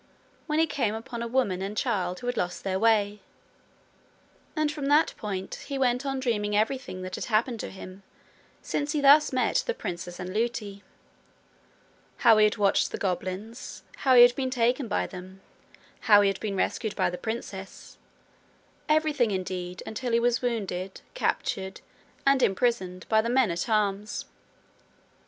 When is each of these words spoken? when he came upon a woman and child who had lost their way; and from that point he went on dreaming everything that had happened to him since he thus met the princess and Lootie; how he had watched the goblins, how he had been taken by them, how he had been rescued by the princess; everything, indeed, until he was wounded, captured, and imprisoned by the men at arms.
when 0.47 0.57
he 0.57 0.65
came 0.65 0.95
upon 0.95 1.21
a 1.21 1.27
woman 1.27 1.61
and 1.61 1.77
child 1.77 2.19
who 2.21 2.25
had 2.25 2.35
lost 2.35 2.63
their 2.63 2.79
way; 2.79 3.21
and 4.55 4.71
from 4.71 4.87
that 4.87 5.13
point 5.15 5.63
he 5.67 5.77
went 5.77 6.07
on 6.07 6.19
dreaming 6.19 6.55
everything 6.57 7.03
that 7.03 7.13
had 7.13 7.25
happened 7.25 7.59
to 7.59 7.69
him 7.69 8.01
since 8.63 8.93
he 8.93 9.01
thus 9.01 9.31
met 9.31 9.57
the 9.67 9.75
princess 9.75 10.19
and 10.19 10.31
Lootie; 10.33 10.81
how 12.17 12.35
he 12.39 12.45
had 12.45 12.57
watched 12.57 12.89
the 12.91 12.97
goblins, 12.97 13.83
how 13.97 14.15
he 14.15 14.23
had 14.23 14.35
been 14.35 14.49
taken 14.49 14.87
by 14.87 15.05
them, 15.05 15.39
how 15.99 16.21
he 16.21 16.29
had 16.29 16.39
been 16.39 16.55
rescued 16.55 16.95
by 16.95 17.11
the 17.11 17.15
princess; 17.15 17.99
everything, 18.89 19.29
indeed, 19.29 19.83
until 19.85 20.13
he 20.13 20.19
was 20.19 20.41
wounded, 20.41 21.01
captured, 21.13 21.79
and 22.25 22.41
imprisoned 22.41 23.05
by 23.07 23.21
the 23.21 23.29
men 23.29 23.51
at 23.51 23.69
arms. 23.69 24.25